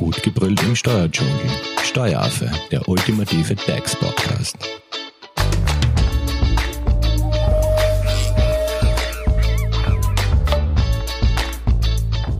[0.00, 1.34] Gut gebrüllt im Steuerdschungel.
[1.82, 4.56] Steueraffe, der ultimative DAX-Podcast.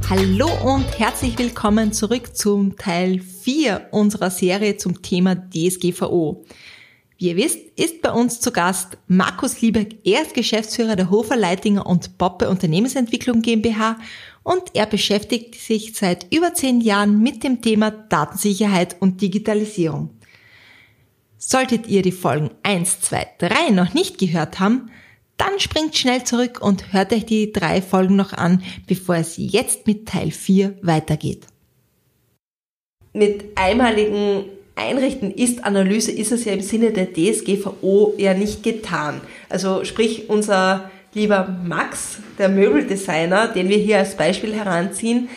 [0.09, 6.47] Hallo und herzlich willkommen zurück zum Teil 4 unserer Serie zum Thema DSGVO.
[7.19, 9.99] Wie ihr wisst, ist bei uns zu Gast Markus Liebeck.
[10.05, 13.99] Er ist Geschäftsführer der Hofer Leitinger und Poppe Unternehmensentwicklung GmbH
[14.43, 20.11] und er beschäftigt sich seit über zehn Jahren mit dem Thema Datensicherheit und Digitalisierung.
[21.39, 24.91] Solltet ihr die Folgen 1, 2, 3 noch nicht gehört haben,
[25.37, 29.87] dann springt schnell zurück und hört euch die drei Folgen noch an, bevor es jetzt
[29.87, 31.47] mit Teil 4 weitergeht.
[33.15, 34.45] Mit einmaligen
[34.77, 39.21] Einrichten Ist-Analyse ist es ja im Sinne der DSGVO ja nicht getan.
[39.49, 45.29] Also sprich, unser lieber Max, der Möbeldesigner, den wir hier als Beispiel heranziehen,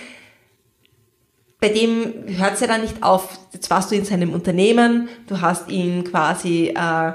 [1.60, 3.40] bei dem hört es ja dann nicht auf.
[3.54, 7.14] Jetzt warst du in seinem Unternehmen, du hast ihn quasi äh,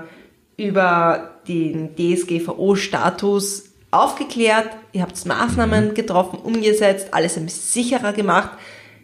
[0.57, 8.51] über den DSGVO-Status aufgeklärt, ihr habt Maßnahmen getroffen, umgesetzt, alles ein bisschen sicherer gemacht.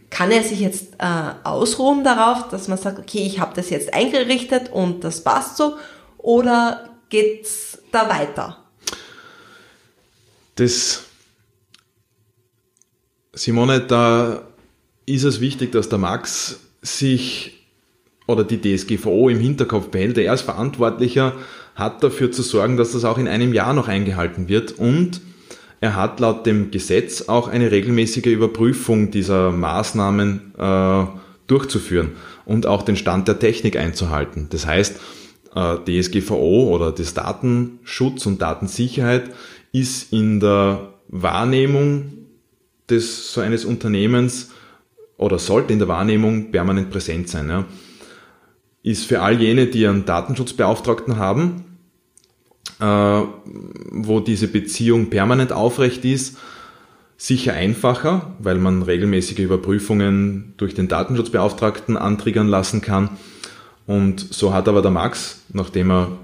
[0.08, 1.06] Kann er sich jetzt äh,
[1.44, 5.74] ausruhen darauf, dass man sagt, okay, ich habe das jetzt eingerichtet und das passt so,
[6.16, 8.63] oder geht's da weiter?
[10.54, 11.04] Das,
[13.32, 14.42] Simone, da
[15.06, 17.66] ist es wichtig, dass der Max sich
[18.26, 20.16] oder die DSGVO im Hinterkopf behält.
[20.16, 21.34] Er als Verantwortlicher
[21.74, 25.20] hat dafür zu sorgen, dass das auch in einem Jahr noch eingehalten wird und
[25.80, 31.04] er hat laut dem Gesetz auch eine regelmäßige Überprüfung dieser Maßnahmen äh,
[31.46, 32.12] durchzuführen
[32.46, 34.46] und auch den Stand der Technik einzuhalten.
[34.48, 34.98] Das heißt,
[35.54, 39.24] äh, DSGVO oder das Datenschutz und Datensicherheit
[39.74, 42.12] ist in der Wahrnehmung
[42.88, 44.52] des so eines Unternehmens
[45.16, 47.48] oder sollte in der Wahrnehmung permanent präsent sein.
[47.48, 47.64] Ja.
[48.84, 51.64] Ist für all jene, die einen Datenschutzbeauftragten haben,
[52.80, 56.36] äh, wo diese Beziehung permanent aufrecht ist,
[57.16, 63.10] sicher einfacher, weil man regelmäßige Überprüfungen durch den Datenschutzbeauftragten antriggern lassen kann.
[63.86, 66.18] Und so hat aber der Max, nachdem er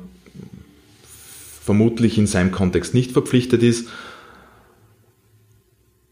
[1.70, 3.86] vermutlich in seinem Kontext nicht verpflichtet ist,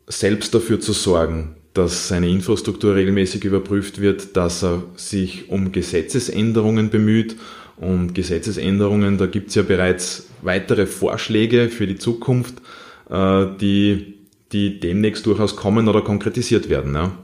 [0.06, 6.90] selbst dafür zu sorgen, dass seine Infrastruktur regelmäßig überprüft wird, dass er sich um Gesetzesänderungen
[6.90, 7.34] bemüht.
[7.76, 12.54] Und Gesetzesänderungen, da gibt es ja bereits weitere Vorschläge für die Zukunft,
[13.10, 14.14] äh, die,
[14.52, 16.94] die demnächst durchaus kommen oder konkretisiert werden.
[16.94, 17.18] Ja.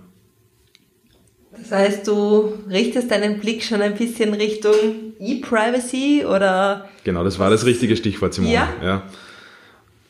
[1.57, 6.89] Das heißt, du richtest deinen Blick schon ein bisschen Richtung E-Privacy oder?
[7.05, 8.55] Genau, das war das richtige Stichwort, Simone.
[8.55, 8.69] Ja.
[8.83, 9.03] ja.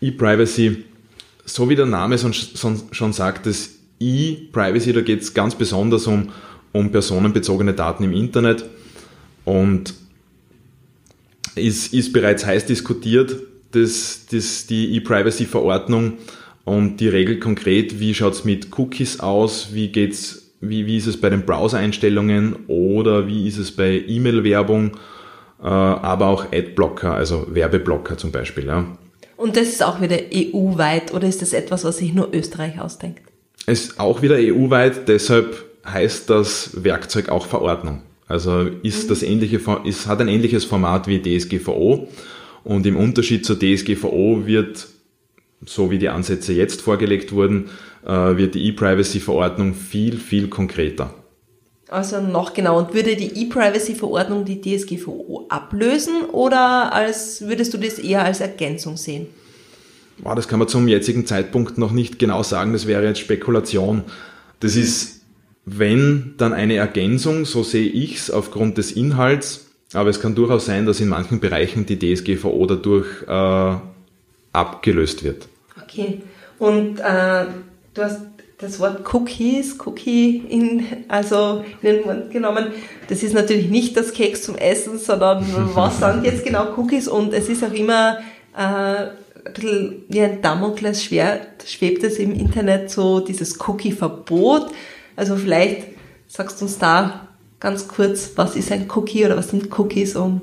[0.00, 0.84] E-Privacy,
[1.44, 3.70] so wie der Name schon, sagt, das
[4.00, 6.30] E-Privacy, da geht es ganz besonders um,
[6.72, 8.64] um personenbezogene Daten im Internet
[9.44, 9.94] und
[11.54, 13.36] ist, ist bereits heiß diskutiert,
[13.72, 16.14] das, das, die E-Privacy-Verordnung
[16.64, 21.06] und die regelt konkret, wie schaut es mit Cookies aus, wie geht's wie, wie ist
[21.06, 24.92] es bei den Browser-Einstellungen oder wie ist es bei E-Mail-Werbung,
[25.62, 28.66] äh, aber auch Adblocker, also Werbeblocker zum Beispiel.
[28.66, 28.86] Ja.
[29.36, 33.22] Und das ist auch wieder EU-weit oder ist das etwas, was sich nur Österreich ausdenkt?
[33.66, 38.02] Es ist auch wieder EU-weit, deshalb heißt das Werkzeug auch Verordnung.
[38.26, 39.08] Also ist mhm.
[39.08, 42.08] das ähnliche, ist, hat ein ähnliches Format wie DSGVO
[42.64, 44.86] und im Unterschied zur DSGVO wird,
[45.66, 47.70] so wie die Ansätze jetzt vorgelegt wurden,
[48.04, 51.14] äh, wird die E-Privacy-Verordnung viel, viel konkreter.
[51.88, 52.78] Also noch genau.
[52.78, 58.96] Und würde die E-Privacy-Verordnung die DSGVO ablösen oder als, würdest du das eher als Ergänzung
[58.96, 59.26] sehen?
[60.18, 62.72] Wow, das kann man zum jetzigen Zeitpunkt noch nicht genau sagen.
[62.72, 64.02] Das wäre jetzt Spekulation.
[64.60, 65.20] Das ist,
[65.64, 69.66] wenn, dann eine Ergänzung, so sehe ich es aufgrund des Inhalts.
[69.92, 73.76] Aber es kann durchaus sein, dass in manchen Bereichen die DSGVO dadurch äh,
[74.54, 75.48] abgelöst wird.
[75.82, 76.22] Okay.
[76.58, 77.46] Und äh,
[77.94, 78.20] du hast
[78.58, 82.68] das Wort Cookies, Cookie in, also in den Mund genommen.
[83.08, 85.44] Das ist natürlich nicht das Keks zum Essen, sondern
[85.74, 87.08] was sind jetzt genau Cookies?
[87.08, 88.18] Und es ist auch immer
[88.56, 94.70] äh, ein bisschen wie ein Damoklesschwert, schwebt es im Internet so dieses Cookie-Verbot.
[95.16, 95.88] Also vielleicht
[96.28, 97.28] sagst du uns da
[97.60, 100.42] ganz kurz, was ist ein Cookie oder was sind Cookies und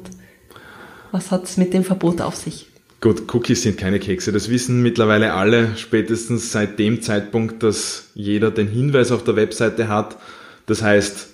[1.12, 2.71] was hat es mit dem Verbot auf sich?
[3.02, 4.32] Gut, Cookies sind keine Kekse.
[4.32, 9.88] Das wissen mittlerweile alle, spätestens seit dem Zeitpunkt, dass jeder den Hinweis auf der Webseite
[9.88, 10.18] hat.
[10.68, 11.30] Das heißt,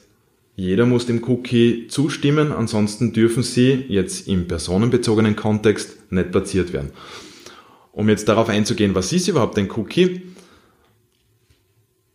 [0.56, 6.92] jeder muss dem Cookie zustimmen, ansonsten dürfen sie jetzt im personenbezogenen Kontext nicht platziert werden.
[7.92, 10.22] Um jetzt darauf einzugehen, was ist überhaupt ein Cookie?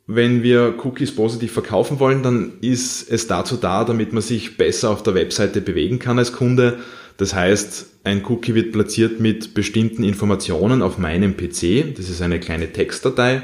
[0.06, 4.90] wenn wir Cookies positiv verkaufen wollen, dann ist es dazu da, damit man sich besser
[4.90, 6.78] auf der Webseite bewegen kann als Kunde.
[7.16, 11.94] Das heißt, ein Cookie wird platziert mit bestimmten Informationen auf meinem PC.
[11.96, 13.42] Das ist eine kleine Textdatei.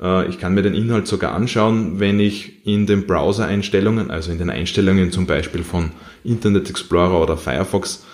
[0.00, 4.38] Äh, ich kann mir den Inhalt sogar anschauen, wenn ich in den Browser-Einstellungen, also in
[4.38, 5.90] den Einstellungen zum Beispiel von
[6.24, 8.04] Internet Explorer oder Firefox,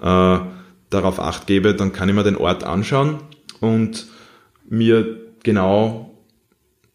[0.00, 0.38] äh,
[0.90, 3.18] darauf acht gebe, dann kann ich mir den Ort anschauen
[3.60, 4.06] und
[4.68, 6.14] mir genau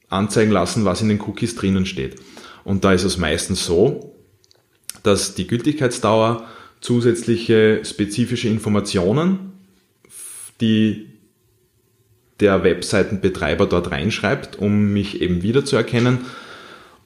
[0.10, 2.16] anzeigen lassen, was in den Cookies drinnen steht.
[2.64, 4.16] Und da ist es meistens so,
[5.04, 6.46] dass die Gültigkeitsdauer
[6.86, 9.54] zusätzliche spezifische Informationen,
[10.62, 11.08] die
[12.40, 16.20] der Webseitenbetreiber dort reinschreibt, um mich eben wiederzuerkennen.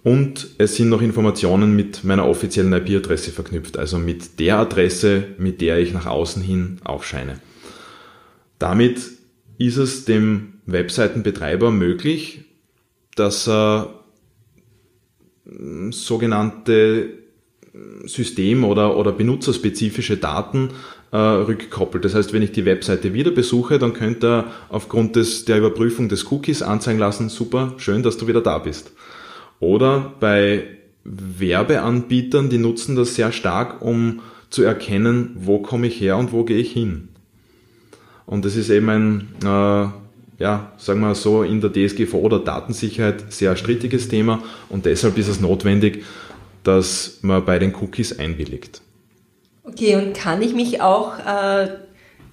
[0.04, 5.62] Und es sind noch Informationen mit meiner offiziellen IP-Adresse verknüpft, also mit der Adresse, mit
[5.62, 7.40] der ich nach außen hin aufscheine.
[8.60, 9.00] Damit
[9.58, 12.42] ist es dem Webseitenbetreiber möglich,
[13.16, 13.94] dass er
[15.46, 17.19] hm, sogenannte
[18.06, 20.70] System- oder, oder benutzerspezifische Daten
[21.12, 22.06] äh, rückkoppelt.
[22.06, 26.10] Das heißt, wenn ich die Webseite wieder besuche, dann könnte er aufgrund des, der Überprüfung
[26.10, 28.92] des Cookies anzeigen lassen, super, schön, dass du wieder da bist.
[29.60, 30.66] Oder bei
[31.04, 36.44] Werbeanbietern, die nutzen das sehr stark, um zu erkennen, wo komme ich her und wo
[36.44, 37.10] gehe ich hin.
[38.26, 39.90] Und das ist eben ein äh,
[40.40, 45.28] ja, sagen wir so, in der DSGVO oder Datensicherheit sehr strittiges Thema und deshalb ist
[45.28, 46.04] es notwendig,
[46.64, 48.82] dass man bei den Cookies einwilligt.
[49.64, 51.70] Okay, und kann ich mich auch äh,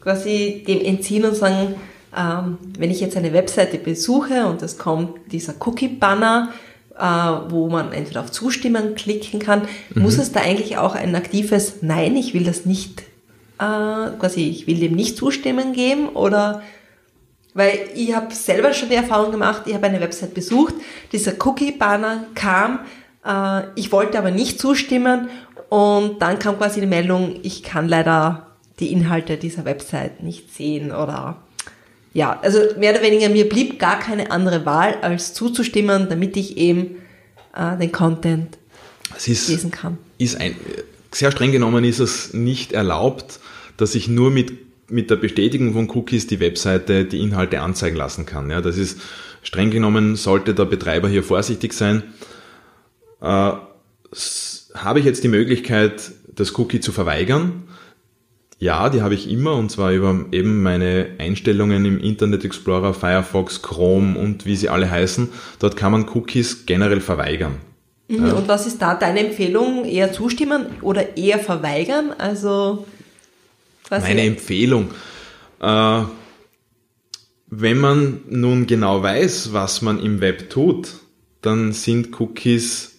[0.00, 1.74] quasi dem entziehen und sagen,
[2.16, 6.52] ähm, wenn ich jetzt eine Webseite besuche und es kommt dieser Cookie-Banner,
[6.98, 7.02] äh,
[7.50, 9.62] wo man entweder auf Zustimmen klicken kann,
[9.94, 10.02] mhm.
[10.02, 13.02] muss es da eigentlich auch ein aktives Nein, ich will das nicht,
[13.58, 16.62] äh, quasi ich will dem nicht zustimmen geben oder
[17.52, 20.74] weil ich habe selber schon die Erfahrung gemacht, ich habe eine Website besucht,
[21.12, 22.80] dieser Cookie-Banner kam,
[23.74, 25.28] ich wollte aber nicht zustimmen
[25.68, 28.46] und dann kam quasi die Meldung, ich kann leider
[28.78, 31.38] die Inhalte dieser Website nicht sehen oder
[32.12, 36.56] ja, also mehr oder weniger mir blieb gar keine andere Wahl, als zuzustimmen, damit ich
[36.56, 36.96] eben
[37.54, 38.56] äh, den Content
[39.16, 39.98] ist, lesen kann.
[40.16, 40.56] Ist ein,
[41.12, 43.40] sehr streng genommen ist es nicht erlaubt,
[43.76, 44.52] dass ich nur mit
[44.88, 48.50] mit der Bestätigung von Cookies die Webseite die Inhalte anzeigen lassen kann.
[48.50, 49.00] Ja, das ist
[49.42, 52.02] streng genommen, sollte der Betreiber hier vorsichtig sein.
[53.20, 53.52] Äh,
[54.74, 57.64] habe ich jetzt die Möglichkeit, das Cookie zu verweigern?
[58.58, 63.60] Ja, die habe ich immer und zwar über eben meine Einstellungen im Internet Explorer, Firefox,
[63.60, 65.28] Chrome und wie sie alle heißen.
[65.58, 67.56] Dort kann man Cookies generell verweigern.
[68.08, 68.32] Mhm, ja.
[68.32, 69.84] Und was ist da deine Empfehlung?
[69.84, 72.14] Eher zustimmen oder eher verweigern?
[72.16, 72.86] Also
[73.90, 74.90] was Meine Empfehlung.
[75.60, 76.02] Äh,
[77.48, 80.94] wenn man nun genau weiß, was man im Web tut,
[81.42, 82.95] dann sind Cookies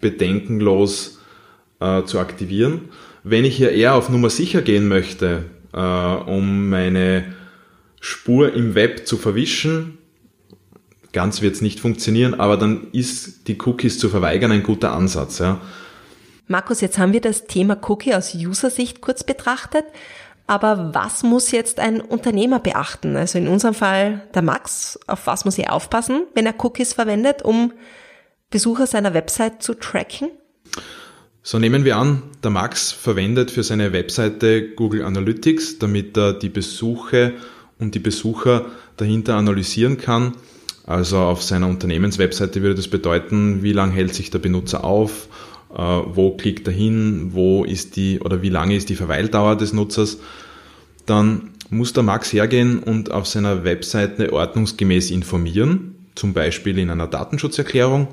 [0.00, 1.20] bedenkenlos
[1.80, 2.88] äh, zu aktivieren.
[3.22, 7.34] Wenn ich hier eher auf Nummer sicher gehen möchte, äh, um meine
[8.00, 9.98] Spur im Web zu verwischen,
[11.12, 15.38] ganz wird es nicht funktionieren, aber dann ist die Cookies zu verweigern ein guter Ansatz.
[15.38, 15.60] Ja.
[16.46, 19.84] Markus, jetzt haben wir das Thema Cookie aus User-Sicht kurz betrachtet.
[20.46, 23.14] Aber was muss jetzt ein Unternehmer beachten?
[23.14, 27.42] Also in unserem Fall der Max, auf was muss er aufpassen, wenn er Cookies verwendet,
[27.42, 27.72] um
[28.50, 30.28] Besucher seiner Website zu tracken?
[31.42, 36.48] So nehmen wir an, der Max verwendet für seine Webseite Google Analytics, damit er die
[36.48, 37.34] Besuche
[37.78, 38.66] und die Besucher
[38.96, 40.34] dahinter analysieren kann.
[40.84, 45.28] Also auf seiner Unternehmenswebseite würde das bedeuten, wie lange hält sich der Benutzer auf,
[45.72, 49.72] äh, wo klickt er hin, wo ist die oder wie lange ist die Verweildauer des
[49.72, 50.18] Nutzers,
[51.06, 57.06] dann muss der Max hergehen und auf seiner Webseite ordnungsgemäß informieren, zum Beispiel in einer
[57.06, 58.08] Datenschutzerklärung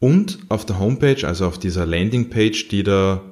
[0.00, 3.22] und auf der Homepage, also auf dieser Landingpage, die der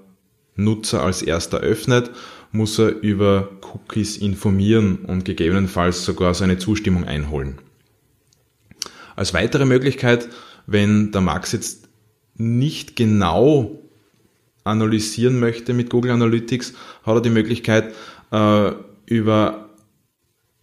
[0.54, 2.10] Nutzer als erster öffnet,
[2.52, 7.58] muss er über Cookies informieren und gegebenenfalls sogar seine Zustimmung einholen.
[9.16, 10.28] Als weitere Möglichkeit,
[10.66, 11.88] wenn der Max jetzt
[12.36, 13.82] nicht genau
[14.64, 17.94] analysieren möchte mit Google Analytics, hat er die Möglichkeit,
[18.30, 18.72] äh,
[19.06, 19.70] über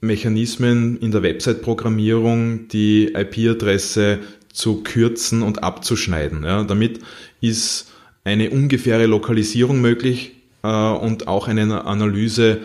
[0.02, 4.20] Mechanismen in der Website-Programmierung die IP-Adresse
[4.56, 6.44] zu kürzen und abzuschneiden.
[6.44, 7.02] Ja, damit
[7.42, 7.92] ist
[8.24, 12.60] eine ungefähre Lokalisierung möglich äh, und auch eine Analyse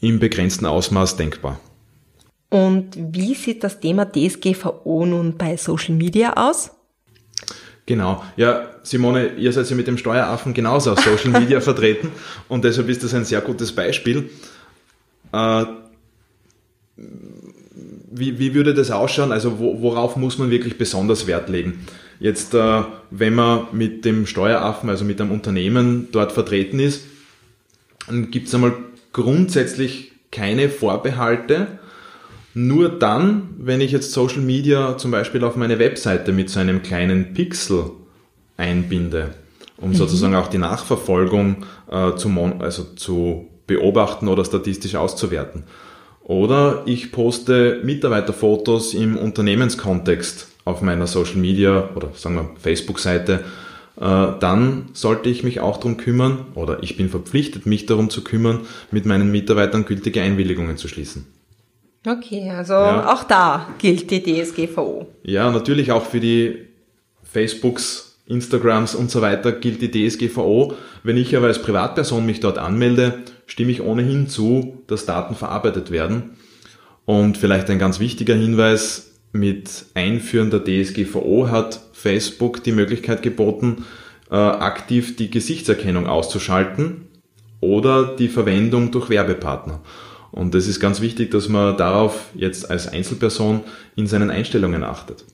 [0.00, 1.60] im begrenzten Ausmaß denkbar.
[2.50, 6.70] Und wie sieht das Thema DSGVO nun bei Social Media aus?
[7.86, 8.24] Genau.
[8.36, 12.10] Ja, Simone, ihr seid ja mit dem Steueraffen genauso auf Social Media vertreten
[12.48, 14.30] und deshalb ist das ein sehr gutes Beispiel.
[15.32, 15.64] Äh,
[18.18, 19.32] wie, wie würde das ausschauen?
[19.32, 21.86] Also wo, worauf muss man wirklich besonders Wert legen?
[22.18, 27.04] Jetzt, äh, wenn man mit dem Steueraffen, also mit einem Unternehmen dort vertreten ist,
[28.06, 28.72] dann gibt es einmal
[29.12, 31.78] grundsätzlich keine Vorbehalte.
[32.54, 36.82] Nur dann, wenn ich jetzt Social Media zum Beispiel auf meine Webseite mit so einem
[36.82, 37.90] kleinen Pixel
[38.56, 39.34] einbinde,
[39.76, 39.94] um mhm.
[39.94, 45.64] sozusagen auch die Nachverfolgung äh, zu, also zu beobachten oder statistisch auszuwerten.
[46.26, 53.44] Oder ich poste Mitarbeiterfotos im Unternehmenskontext auf meiner Social Media oder sagen wir Facebook-Seite,
[54.00, 58.24] äh, dann sollte ich mich auch darum kümmern oder ich bin verpflichtet, mich darum zu
[58.24, 61.28] kümmern, mit meinen Mitarbeitern gültige Einwilligungen zu schließen.
[62.04, 63.12] Okay, also ja.
[63.12, 65.06] auch da gilt die DSGVO.
[65.22, 66.66] Ja, natürlich auch für die
[67.22, 70.74] Facebooks, Instagrams und so weiter gilt die DSGVO.
[71.02, 75.90] Wenn ich aber als Privatperson mich dort anmelde, stimme ich ohnehin zu, dass Daten verarbeitet
[75.90, 76.36] werden.
[77.04, 83.84] Und vielleicht ein ganz wichtiger Hinweis, mit Einführen der DSGVO hat Facebook die Möglichkeit geboten,
[84.30, 87.08] äh, aktiv die Gesichtserkennung auszuschalten
[87.60, 89.80] oder die Verwendung durch Werbepartner.
[90.32, 93.60] Und es ist ganz wichtig, dass man darauf jetzt als Einzelperson
[93.94, 95.24] in seinen Einstellungen achtet.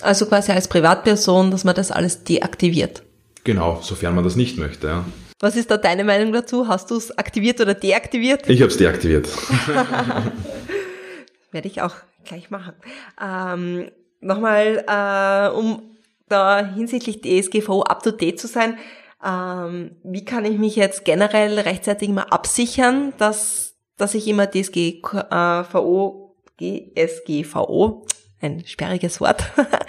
[0.00, 3.02] Also quasi als Privatperson, dass man das alles deaktiviert.
[3.44, 4.86] Genau, sofern man das nicht möchte.
[4.86, 5.04] Ja.
[5.40, 6.68] Was ist da deine Meinung dazu?
[6.68, 8.48] Hast du es aktiviert oder deaktiviert?
[8.48, 9.28] Ich habe es deaktiviert.
[11.52, 12.74] Werde ich auch gleich machen.
[13.22, 13.90] Ähm,
[14.20, 15.96] Nochmal, äh, um
[16.28, 18.76] da hinsichtlich DSGVO up to date zu sein,
[19.24, 26.34] ähm, wie kann ich mich jetzt generell rechtzeitig mal absichern, dass, dass ich immer DSGVO,
[26.58, 28.06] GSGVO,
[28.40, 29.44] ein sperriges Wort,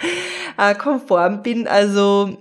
[0.58, 1.66] äh, konform bin?
[1.66, 2.38] Also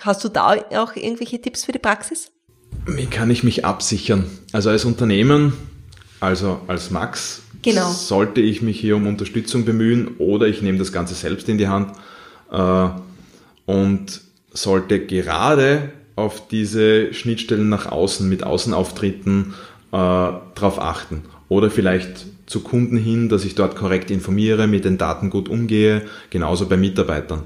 [0.00, 2.30] hast du da auch irgendwelche Tipps für die Praxis?
[2.86, 4.26] Wie kann ich mich absichern?
[4.52, 5.52] Also als Unternehmen,
[6.20, 7.90] also als Max, genau.
[7.90, 11.68] sollte ich mich hier um Unterstützung bemühen oder ich nehme das Ganze selbst in die
[11.68, 11.92] Hand
[12.50, 12.88] äh,
[13.66, 14.20] und
[14.52, 19.54] sollte gerade auf diese Schnittstellen nach außen mit Außenauftritten
[19.92, 21.24] äh, darauf achten.
[21.48, 26.02] Oder vielleicht zu Kunden hin, dass ich dort korrekt informiere, mit den Daten gut umgehe,
[26.30, 27.42] genauso bei Mitarbeitern.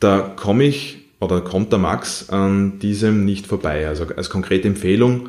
[0.00, 3.86] Da komme ich oder kommt der Max an diesem nicht vorbei.
[3.86, 5.28] Also als konkrete Empfehlung,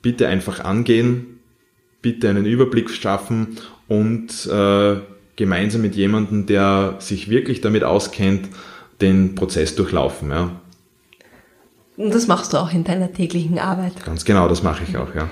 [0.00, 1.40] bitte einfach angehen,
[2.00, 3.58] bitte einen Überblick schaffen
[3.88, 4.96] und äh,
[5.34, 8.48] gemeinsam mit jemandem, der sich wirklich damit auskennt,
[9.00, 10.30] den Prozess durchlaufen.
[10.30, 10.52] Ja.
[11.96, 14.04] Und das machst du auch in deiner täglichen Arbeit.
[14.04, 15.28] Ganz genau, das mache ich auch, ja.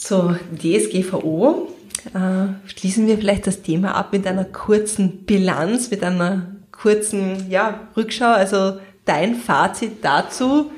[0.00, 1.70] So, DSGVO.
[2.14, 7.88] Äh, schließen wir vielleicht das Thema ab mit einer kurzen Bilanz, mit einer kurzen ja,
[7.96, 10.70] Rückschau, also dein Fazit dazu.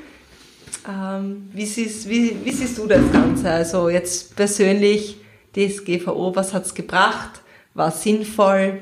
[0.88, 3.50] Ähm, wie, siehst, wie, wie siehst du das Ganze?
[3.50, 5.18] Also jetzt persönlich
[5.54, 7.42] DSGVO, was hat es gebracht?
[7.74, 8.80] War sinnvoll?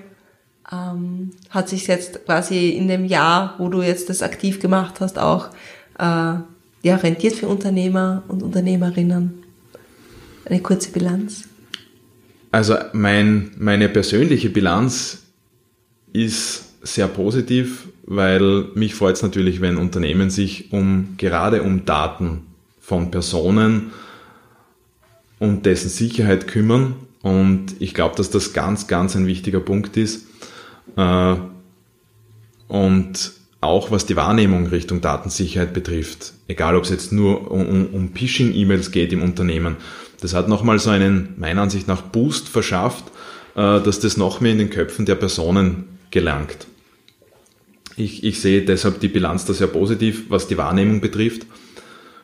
[0.73, 5.18] Ähm, hat sich jetzt quasi in dem Jahr, wo du jetzt das aktiv gemacht hast,
[5.18, 5.49] auch
[5.99, 6.04] äh,
[6.83, 9.38] ja, rentiert für Unternehmer und Unternehmerinnen?
[10.49, 11.49] Eine kurze Bilanz?
[12.50, 15.25] Also mein, meine persönliche Bilanz
[16.12, 22.47] ist sehr positiv, weil mich freut es natürlich, wenn Unternehmen sich um gerade um Daten
[22.81, 23.90] von Personen
[25.38, 26.95] und dessen Sicherheit kümmern.
[27.21, 30.26] Und ich glaube, dass das ganz, ganz ein wichtiger Punkt ist.
[30.97, 31.37] Äh,
[32.69, 38.14] und auch was die Wahrnehmung Richtung Datensicherheit betrifft, egal ob es jetzt nur um, um
[38.14, 39.76] Phishing-E-Mails geht im Unternehmen,
[40.20, 43.04] das hat nochmal so einen, meiner Ansicht nach, Boost verschafft,
[43.54, 46.66] äh, dass das noch mehr in den Köpfen der Personen gelangt.
[47.96, 51.46] Ich, ich sehe deshalb die Bilanz da sehr positiv, was die Wahrnehmung betrifft.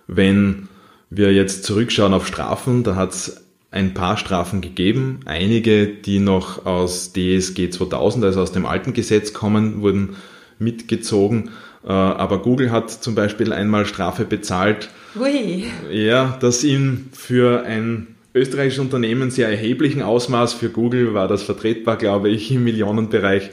[0.06, 0.68] Wenn
[1.10, 5.20] wir jetzt zurückschauen auf Strafen, da hat es ein paar Strafen gegeben.
[5.24, 10.16] Einige, die noch aus DSG 2000, also aus dem alten Gesetz kommen, wurden
[10.60, 11.50] mitgezogen.
[11.84, 14.90] Äh, aber Google hat zum Beispiel einmal Strafe bezahlt.
[15.16, 15.64] Ui.
[15.90, 21.96] Ja, dass ihm für ein österreichisches Unternehmen sehr erheblichen Ausmaß, für Google war das vertretbar,
[21.96, 23.50] glaube ich, im Millionenbereich.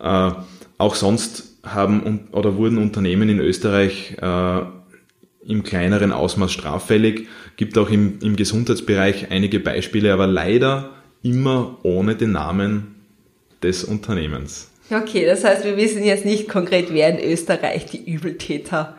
[0.00, 0.30] Äh,
[0.78, 4.60] auch sonst haben oder wurden Unternehmen in Österreich äh,
[5.46, 7.28] im kleineren Ausmaß straffällig.
[7.56, 10.90] Gibt auch im, im Gesundheitsbereich einige Beispiele, aber leider
[11.22, 12.94] immer ohne den Namen
[13.62, 14.70] des Unternehmens.
[14.90, 18.96] Okay, das heißt, wir wissen jetzt nicht konkret, wer in Österreich die Übeltäter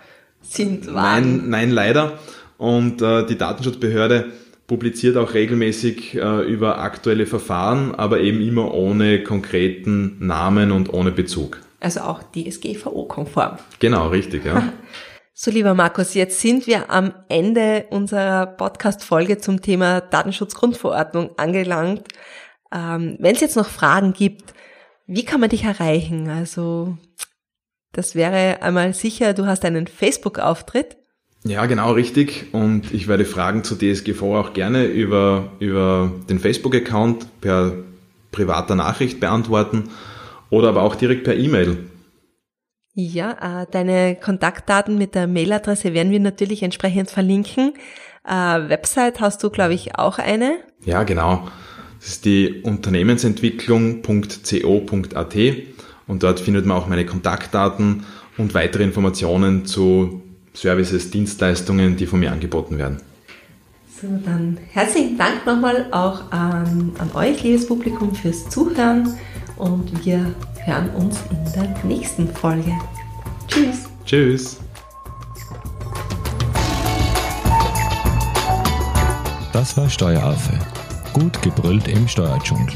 [0.50, 0.94] sind.
[0.94, 1.38] Waren.
[1.38, 2.20] Nein, nein, leider.
[2.58, 4.32] Und äh, die Datenschutzbehörde
[4.68, 11.12] publiziert auch regelmäßig äh, über aktuelle Verfahren, aber eben immer ohne konkreten Namen und ohne
[11.12, 11.60] Bezug.
[11.80, 13.58] Also auch DSGVO-konform.
[13.80, 14.74] Genau, richtig, ja.
[15.38, 22.08] So, lieber Markus, jetzt sind wir am Ende unserer Podcast-Folge zum Thema Datenschutzgrundverordnung angelangt.
[22.74, 24.54] Ähm, Wenn es jetzt noch Fragen gibt,
[25.08, 26.30] wie kann man dich erreichen?
[26.30, 26.98] Also
[27.96, 30.98] das wäre einmal sicher, du hast einen Facebook-Auftritt.
[31.46, 32.54] Ja, genau richtig.
[32.54, 37.74] Und ich werde Fragen zu DSGV auch gerne über, über den Facebook-Account per
[38.32, 39.92] privater Nachricht beantworten
[40.50, 41.78] oder aber auch direkt per E-Mail.
[42.94, 47.74] Ja, äh, deine Kontaktdaten mit der Mailadresse werden wir natürlich entsprechend verlinken.
[48.25, 50.58] Äh, Website hast du, glaube ich, auch eine.
[50.84, 51.48] Ja, genau.
[52.00, 55.36] Das ist die unternehmensentwicklung.co.at
[56.08, 58.04] und dort findet man auch meine Kontaktdaten
[58.38, 60.22] und weitere Informationen zu
[60.54, 63.02] Services, Dienstleistungen, die von mir angeboten werden.
[64.02, 69.16] So, dann herzlichen Dank nochmal auch an, an euch, liebes Publikum, fürs Zuhören
[69.58, 70.34] und wir
[70.66, 72.74] hören uns in der nächsten Folge.
[73.48, 73.86] Tschüss.
[74.06, 74.60] Tschüss.
[79.54, 80.60] Das war Steueraffe.
[81.14, 82.76] Gut gebrüllt im Steuerdschungel.